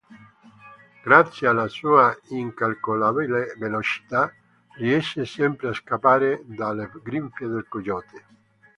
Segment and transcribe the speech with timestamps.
[1.03, 4.33] Grazie alla sua incalcolabile velocità
[4.77, 8.25] riesce sempre a scappare dalle grinfie del coyote.